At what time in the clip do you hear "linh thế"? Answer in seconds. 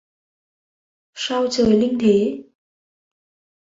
1.81-2.43